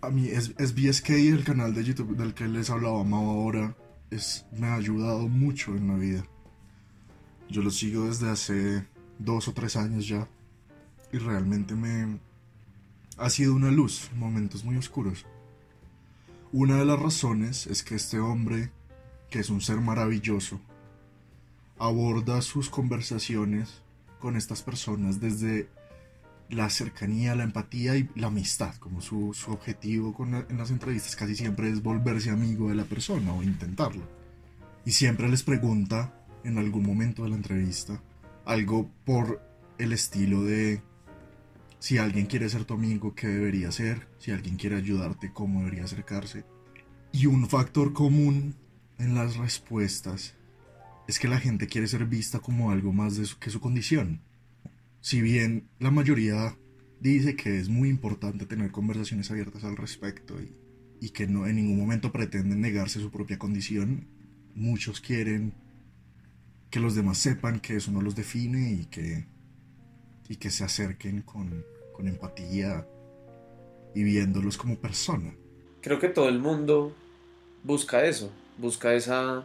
[0.00, 3.76] a mí es, es BSK, el canal de YouTube del que les hablaba ahora,
[4.10, 6.26] es, me ha ayudado mucho en la vida.
[7.48, 8.86] Yo lo sigo desde hace
[9.18, 10.28] dos o tres años ya
[11.12, 12.18] y realmente me
[13.16, 15.26] ha sido una luz en momentos muy oscuros.
[16.52, 18.70] Una de las razones es que este hombre,
[19.30, 20.60] que es un ser maravilloso,
[21.78, 23.82] aborda sus conversaciones
[24.20, 25.68] con estas personas desde
[26.48, 31.34] la cercanía, la empatía y la amistad, como su, objetivo con en las entrevistas casi
[31.34, 34.02] siempre es volverse amigo de la persona o intentarlo.
[34.84, 38.00] Y siempre les pregunta en algún momento de la entrevista
[38.44, 39.42] algo por
[39.78, 40.80] el estilo de
[41.78, 44.08] si alguien quiere ser tu amigo, ¿qué debería ser?
[44.18, 46.44] Si alguien quiere ayudarte, ¿cómo debería acercarse?
[47.12, 48.54] Y un factor común
[48.98, 50.34] en las respuestas
[51.06, 54.20] es que la gente quiere ser vista como algo más de que su condición.
[55.00, 56.56] Si bien la mayoría
[57.00, 60.52] dice que es muy importante tener conversaciones abiertas al respecto y,
[61.00, 64.08] y que no en ningún momento pretenden negarse su propia condición,
[64.54, 65.54] muchos quieren
[66.70, 69.26] que los demás sepan que eso no los define y que,
[70.28, 72.86] y que se acerquen con, con empatía
[73.94, 75.34] y viéndolos como persona.
[75.80, 76.92] Creo que todo el mundo
[77.62, 79.44] busca eso, busca esa,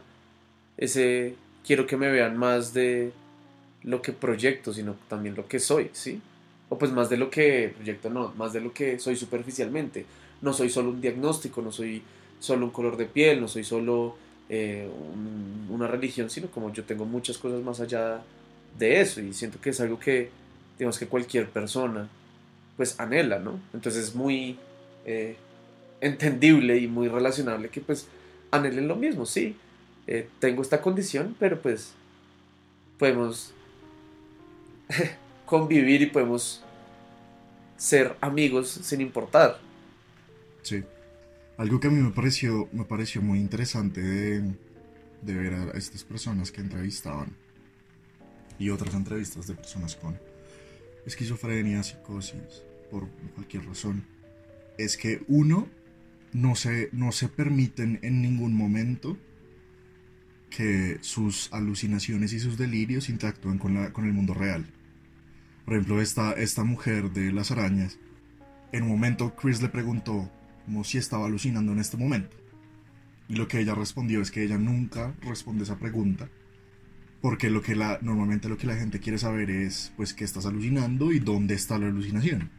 [0.76, 3.12] ese quiero que me vean más de
[3.82, 6.20] lo que proyecto, sino también lo que soy, ¿sí?
[6.68, 10.06] O pues más de lo que proyecto, no, más de lo que soy superficialmente.
[10.40, 12.02] No soy solo un diagnóstico, no soy
[12.38, 14.16] solo un color de piel, no soy solo
[14.48, 14.88] eh,
[15.70, 18.22] una religión, sino como yo tengo muchas cosas más allá
[18.78, 20.30] de eso y siento que es algo que,
[20.78, 22.08] digamos que cualquier persona
[22.76, 23.60] pues anhela, ¿no?
[23.72, 24.58] Entonces es muy
[25.04, 25.36] eh,
[26.00, 28.08] entendible y muy relacionable que pues
[28.50, 29.56] anhelen lo mismo, sí,
[30.06, 31.92] eh, tengo esta condición, pero pues
[32.98, 33.52] podemos
[35.46, 36.62] convivir y podemos
[37.76, 39.58] ser amigos sin importar.
[40.62, 40.82] Sí.
[41.56, 44.54] Algo que a mí me pareció, me pareció muy interesante de,
[45.20, 47.36] de ver a estas personas que entrevistaban
[48.58, 50.18] y otras entrevistas de personas con
[51.06, 54.04] esquizofrenia, psicosis, por cualquier razón,
[54.78, 55.68] es que uno
[56.32, 59.16] no se, no se permiten en ningún momento
[60.50, 64.66] que sus alucinaciones y sus delirios interactúen con, la, con el mundo real.
[65.64, 67.98] Por ejemplo, esta, esta mujer de las arañas,
[68.72, 70.30] en un momento Chris le preguntó
[70.64, 72.36] como si estaba alucinando en este momento.
[73.28, 76.28] Y lo que ella respondió es que ella nunca responde esa pregunta,
[77.22, 80.44] porque lo que la, normalmente lo que la gente quiere saber es pues qué estás
[80.44, 82.50] alucinando y dónde está la alucinación.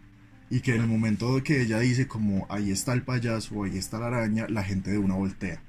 [0.49, 3.63] Y que en el momento de que ella dice como ahí está el payaso o
[3.65, 5.61] ahí está la araña, la gente de una voltea.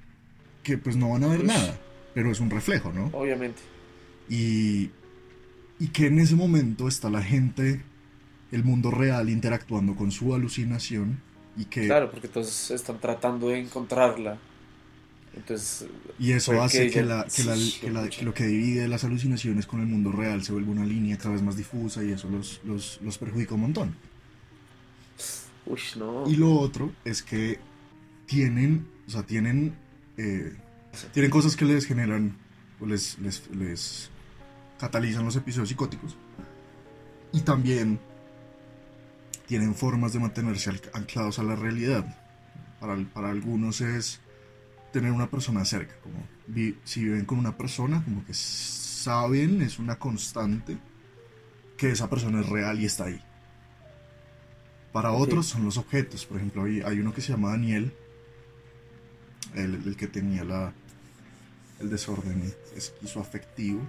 [0.62, 1.78] Que pues no van a ver nada
[2.14, 3.10] pero es un reflejo, ¿no?
[3.12, 3.60] Obviamente.
[4.30, 4.90] Y,
[5.78, 7.82] y que en ese momento está la gente,
[8.52, 11.20] el mundo real interactuando con su alucinación
[11.56, 11.86] y que...
[11.86, 14.38] Claro, porque todos están tratando de encontrarla.
[15.36, 17.42] Entonces, y eso hace que, la, que,
[17.90, 21.18] la, que, lo que divide las alucinaciones con el mundo real se vuelva una línea
[21.18, 23.96] cada vez más difusa y eso los, los, los perjudica un montón.
[25.66, 26.24] Uy, no.
[26.28, 27.58] Y lo otro es que
[28.26, 29.74] tienen, o sea, tienen
[30.16, 30.52] eh,
[31.12, 32.36] tienen cosas que les generan
[32.80, 34.10] o les, les,
[34.78, 36.16] catalizan los episodios psicóticos.
[37.32, 37.98] Y también
[39.46, 42.18] tienen formas de mantenerse anclados a la realidad.
[42.80, 44.20] Para, para algunos es
[44.94, 46.24] tener una persona cerca, como
[46.84, 50.78] si viven con una persona, como que saben, es una constante,
[51.76, 53.20] que esa persona es real y está ahí.
[54.92, 57.92] Para otros son los objetos, por ejemplo, hay, hay uno que se llama Daniel,
[59.56, 60.72] el que tenía la,
[61.80, 63.80] el desorden esquizoafectivo.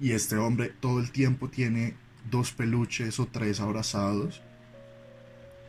[0.00, 1.96] Y este hombre todo el tiempo tiene
[2.30, 4.40] dos peluches o tres abrazados.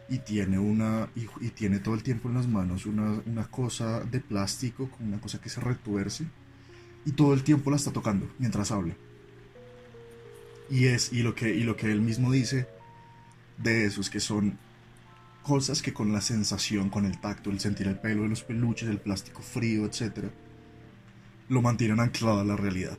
[0.10, 1.10] Y tiene una.
[1.16, 5.40] Y, tiene todo el tiempo en las manos una, una cosa de plástico, una cosa
[5.42, 6.26] que se retuerce.
[7.06, 8.96] Y todo el tiempo la está tocando mientras habla.
[10.70, 11.12] Y es.
[11.12, 12.68] Y lo que, y lo que él mismo dice
[13.58, 14.58] de eso es que son
[15.48, 18.90] cosas que con la sensación, con el tacto, el sentir el pelo de los peluches,
[18.90, 20.26] el plástico frío, etc.,
[21.48, 22.98] lo mantienen anclado a la realidad.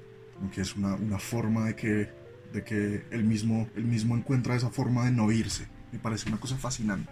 [0.55, 2.11] Que es una, forma de que,
[2.53, 5.66] de que él, mismo, mismo encuentra esa forma de no irse.
[5.93, 7.11] Me parece una cosa fascinante.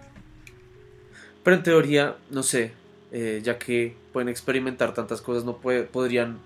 [1.43, 2.73] Pero en teoría, no sé,
[3.11, 6.39] eh, ya que pueden experimentar tantas cosas, no podrían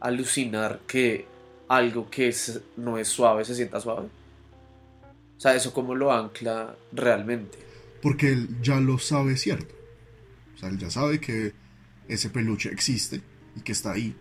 [0.00, 1.26] alucinar que
[1.68, 2.34] algo que
[2.76, 4.08] no es suave se sienta suave?
[5.36, 7.58] O sea, ¿eso cómo lo ancla realmente?
[8.02, 9.74] Porque él ya lo sabe cierto.
[10.54, 11.52] O sea, él ya sabe que
[12.08, 13.22] ese peluche existe
[13.56, 14.16] y que está ahí.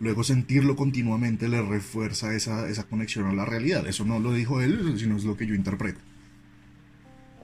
[0.00, 3.86] Luego sentirlo continuamente le refuerza esa, esa conexión a la realidad.
[3.86, 6.00] Eso no lo dijo él, sino es lo que yo interpreto.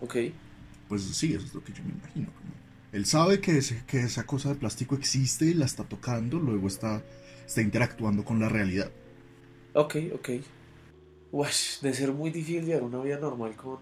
[0.03, 0.17] Ok.
[0.89, 2.29] Pues sí, eso es lo que yo me imagino.
[2.93, 7.03] Él sabe que, que esa cosa de plástico existe y la está tocando, luego está,
[7.47, 8.91] está interactuando con la realidad.
[9.75, 10.29] Ok, ok.
[11.31, 11.49] Uy,
[11.81, 13.79] de ser muy difícil llevar una vida normal con,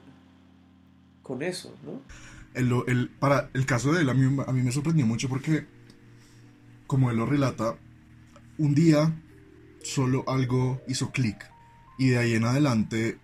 [1.23, 2.01] con eso, ¿no?
[2.55, 5.67] El, para el caso de él, a mí, a mí me sorprendió mucho porque,
[6.87, 7.77] como él lo relata,
[8.59, 9.13] un día
[9.83, 11.51] solo algo hizo clic
[11.99, 13.19] y de ahí en adelante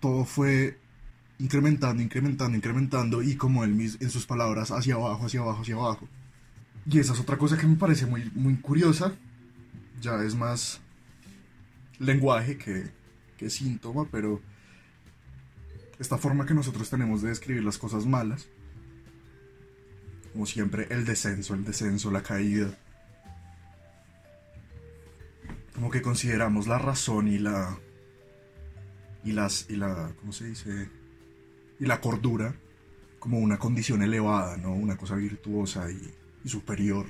[0.00, 0.78] todo fue
[1.42, 6.08] incrementando, incrementando, incrementando y como él en sus palabras hacia abajo, hacia abajo, hacia abajo.
[6.86, 9.12] Y esa es otra cosa que me parece muy, muy curiosa.
[10.00, 10.80] Ya es más
[11.98, 12.90] lenguaje que,
[13.36, 14.40] que síntoma, pero
[15.98, 18.46] esta forma que nosotros tenemos de describir las cosas malas,
[20.32, 22.78] como siempre, el descenso, el descenso, la caída,
[25.74, 27.76] como que consideramos la razón y la
[29.24, 31.01] y las y la ¿cómo se dice?
[31.82, 32.54] Y la cordura
[33.18, 34.72] como una condición elevada, ¿no?
[34.72, 36.14] Una cosa virtuosa y,
[36.44, 37.06] y superior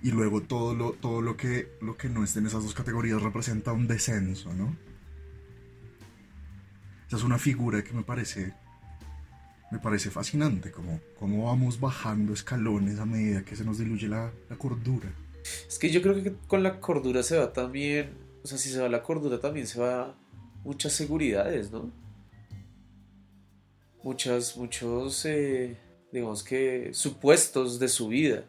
[0.00, 3.20] y luego todo lo, todo lo que, lo que no esté en esas dos categorías
[3.20, 4.76] representa un descenso, ¿no?
[7.08, 8.54] Esa es una figura que me parece,
[9.72, 14.30] me parece fascinante, como cómo vamos bajando escalones a medida que se nos diluye la,
[14.48, 15.10] la cordura.
[15.66, 18.12] Es que yo creo que con la cordura se va también,
[18.44, 20.16] o sea, si se va la cordura también se va
[20.62, 21.90] muchas seguridades, ¿no?
[24.08, 25.76] Muchas, muchos, eh,
[26.10, 28.44] digamos que, supuestos de su vida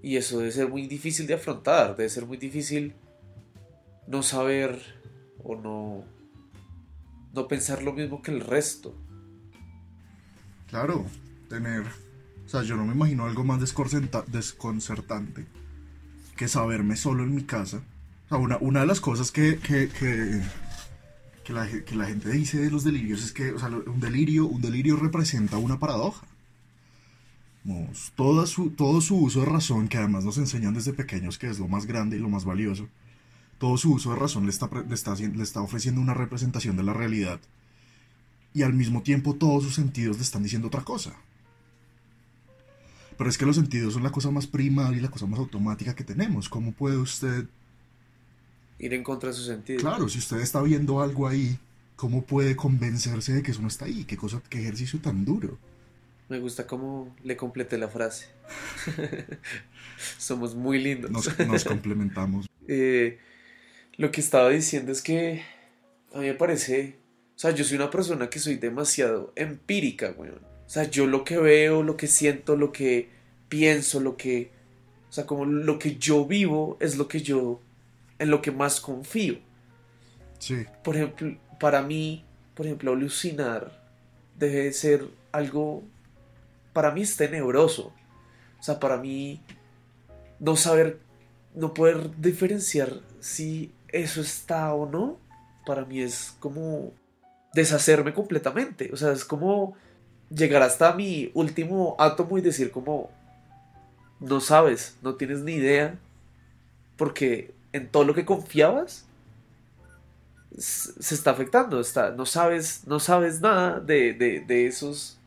[0.00, 2.94] y eso debe ser muy difícil de afrontar, debe ser muy difícil
[4.06, 4.80] no saber
[5.42, 6.04] o no,
[7.34, 8.94] no pensar lo mismo que el resto.
[10.68, 11.06] Claro,
[11.48, 11.82] tener...
[12.46, 15.44] O sea, yo no me imagino algo más desconcertante
[16.36, 17.82] que saberme solo en mi casa.
[18.26, 20.40] O sea, una, una de las cosas que, que, que,
[21.44, 24.96] que, la, que la gente dice de los delirios es que un, delirio, un delirio
[24.96, 26.26] representa una paradoja
[28.14, 31.58] todo su, todo su uso de razón, que además nos enseñan desde pequeños que es
[31.58, 32.88] lo más grande y lo más valioso,
[33.58, 36.82] todo su uso de razón le está, le está, le está ofreciendo una representación de
[36.82, 37.40] la realidad.
[38.54, 41.14] Y al mismo tiempo todos sus sentidos le están diciendo otra cosa.
[43.16, 45.94] Pero es que los sentidos son la cosa más primal y la cosa más automática
[45.94, 46.48] que tenemos.
[46.48, 47.46] ¿Cómo puede usted...
[48.82, 49.80] Ir en contra de sus sentidos?
[49.80, 51.56] Claro, si usted está viendo algo ahí,
[51.96, 54.04] ¿cómo puede convencerse de que eso no está ahí?
[54.04, 55.56] ¿Qué, cosa, qué ejercicio tan duro?
[56.28, 58.26] Me gusta cómo le completé la frase.
[60.18, 61.10] Somos muy lindos.
[61.10, 62.46] Nos, complementamos.
[62.68, 63.18] Eh,
[63.96, 65.42] lo que estaba diciendo es que
[66.14, 66.96] a mí me parece,
[67.34, 70.38] o sea, yo soy una persona que soy demasiado empírica, weón.
[70.64, 73.08] O sea, yo lo que veo, lo que siento, lo que
[73.48, 74.50] pienso, lo que,
[75.10, 77.60] o sea, como lo que yo vivo es lo que yo,
[78.22, 79.38] en lo que más confío.
[80.38, 80.64] Sí.
[80.82, 83.82] Por ejemplo, para mí, por ejemplo, alucinar
[84.38, 85.82] debe ser algo
[86.72, 87.92] para mí es tenebroso.
[88.58, 89.40] O sea, para mí
[90.38, 90.98] no saber,
[91.54, 95.18] no poder diferenciar si eso está o no,
[95.66, 96.92] para mí es como
[97.54, 98.90] deshacerme completamente.
[98.92, 99.74] O sea, es como
[100.30, 103.10] llegar hasta mi último átomo y decir como,
[104.20, 105.98] no sabes, no tienes ni idea,
[106.96, 109.06] porque en todo lo que confiabas
[110.58, 115.18] se está afectando, está, no sabes, no sabes nada de, de esos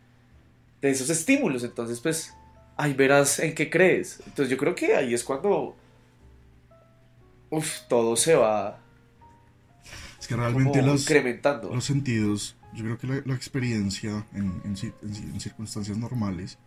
[0.86, 1.64] de esos estímulos.
[1.64, 2.34] Entonces, pues,
[2.78, 4.20] ahí verás en qué crees.
[4.26, 5.76] Entonces, yo creo que ahí es cuando.
[7.50, 8.80] Uf, todo se va.
[10.20, 11.74] Es que realmente los, incrementando.
[11.74, 16.58] los sentidos, yo creo que la, experiencia en, en, circunstancias normales,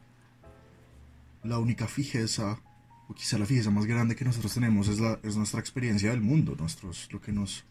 [1.42, 2.60] la única fijeza,
[3.08, 6.20] o quizá la fijeza más grande que nosotros tenemos es, la, es nuestra experiencia del
[6.20, 7.64] mundo, nuestros, lo que nos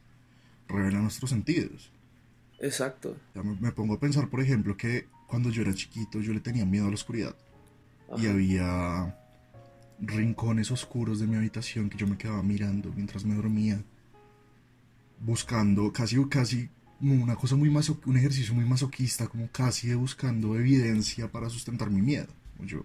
[0.67, 1.91] revela nuestros sentidos.
[2.59, 3.15] Exacto.
[3.35, 6.65] Ya me, pongo a pensar, por ejemplo, que cuando yo era chiquito yo le tenía
[6.65, 7.35] miedo a la oscuridad.
[8.17, 9.15] Y había
[9.99, 13.83] rincones oscuros de mi habitación que yo me quedaba mirando mientras me dormía.
[15.19, 16.69] Buscando, casi, casi
[16.99, 22.33] una cosa muy un ejercicio muy masoquista, como casi buscando evidencia para sustentar mi miedo.
[22.59, 22.83] Yo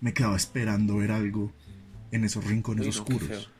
[0.00, 1.52] me quedaba esperando ver algo
[2.10, 3.50] en esos rincones oscuros.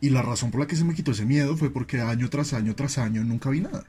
[0.00, 2.52] Y la razón por la que se me quitó ese miedo fue porque año tras
[2.52, 3.84] año tras año nunca vi nada.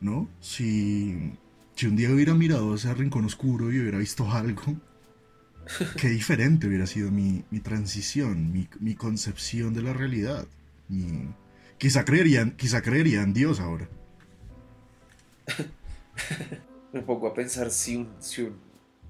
[0.00, 0.28] ¿no?
[0.40, 1.32] Si,
[1.74, 4.76] si un día hubiera mirado ese rincón oscuro y hubiera visto algo,
[5.96, 10.46] qué diferente hubiera sido mi, mi transición, mi, mi, concepción de la realidad.
[11.78, 13.88] quizá, creerían, quizá creería en Dios ahora.
[16.92, 18.56] Me pongo a pensar si un, si un,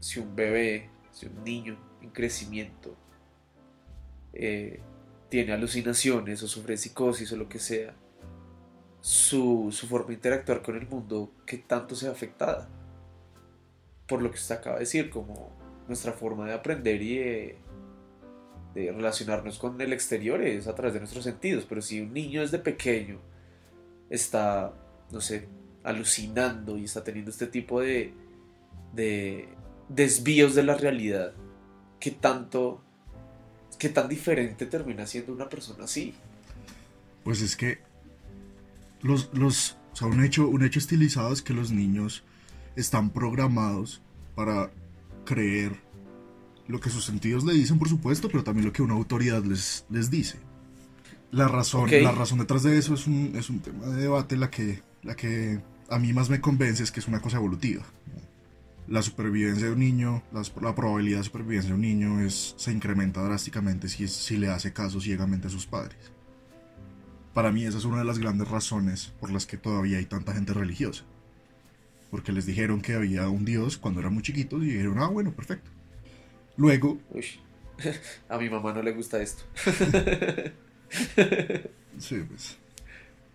[0.00, 2.96] si un bebé, si un niño en crecimiento
[4.32, 4.80] eh,
[5.28, 7.94] tiene alucinaciones o sufre psicosis o lo que sea,
[9.00, 12.68] su, su forma de interactuar con el mundo, ¿qué tanto se afectada?
[14.06, 15.52] Por lo que usted acaba de decir, como
[15.86, 17.58] nuestra forma de aprender y de,
[18.74, 21.66] relacionarnos con el exterior es a través de nuestros sentidos.
[21.68, 23.18] Pero si un niño desde pequeño
[24.08, 24.72] está,
[25.10, 25.48] no sé,
[25.82, 28.12] alucinando y está teniendo este tipo de,
[28.92, 29.48] de
[29.88, 31.32] desvíos de la realidad,
[32.00, 32.82] ¿qué tanto,
[33.78, 36.14] qué tan diferente termina siendo una persona así?
[37.24, 37.78] Pues es que
[39.02, 42.24] los, los, o sea, un hecho, un hecho estilizado es que los niños
[42.76, 44.02] están programados
[44.34, 44.70] para
[45.24, 45.76] creer
[46.68, 49.84] lo que sus sentidos le dicen, por supuesto, pero también lo que una autoridad les,
[49.90, 50.38] les dice.
[51.30, 54.50] La razón, la razón detrás de eso es un, es un tema de debate, la
[54.50, 55.60] que, la que
[55.90, 57.84] a mí más me convence es que es una cosa evolutiva.
[58.88, 63.22] La supervivencia de un niño, la, probabilidad de supervivencia de un niño es, se incrementa
[63.22, 65.98] drásticamente si, si le hace caso ciegamente a sus padres.
[67.34, 70.32] Para mí esa es una de las grandes razones por las que todavía hay tanta
[70.32, 71.04] gente religiosa
[72.10, 75.32] porque les dijeron que había un dios cuando eran muy chiquitos y dijeron, ah, bueno,
[75.32, 75.70] perfecto.
[76.56, 76.98] Luego...
[77.10, 77.26] Uy,
[78.28, 79.44] a mi mamá no le gusta esto.
[81.98, 82.56] sí, pues...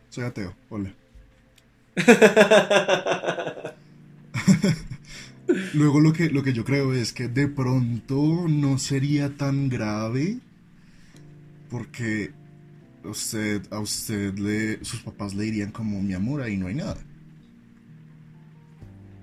[0.09, 0.93] Soy ateo, hola.
[5.73, 10.39] Luego lo que, lo que yo creo es que de pronto no sería tan grave
[11.69, 12.31] porque
[13.03, 16.97] usted, a usted le, sus papás le dirían como mi amor, ahí no hay nada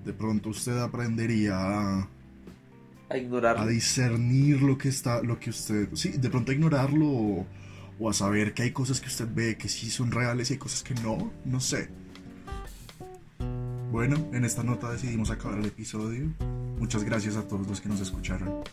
[0.05, 2.09] de pronto usted aprendería a,
[3.09, 3.63] a ignorarlo.
[3.63, 7.47] A discernir lo que está, lo que usted, sí, de pronto a ignorarlo o,
[7.99, 10.59] o, a saber que hay cosas que usted ve que sí son reales y hay
[10.59, 11.89] cosas que no, no sé.
[13.91, 16.29] Bueno, en esta nota decidimos acabar el episodio.
[16.79, 18.63] Muchas gracias a todos los que nos escucharon.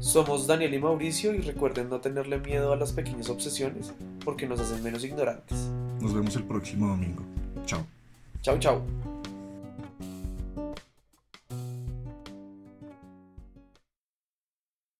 [0.00, 3.92] Somos Daniel y Mauricio y recuerden no tenerle miedo a las pequeñas obsesiones
[4.24, 5.70] porque nos hacen menos ignorantes.
[6.00, 7.22] Nos vemos el próximo domingo.
[7.64, 7.86] Chao.
[8.42, 8.82] Chao, chao.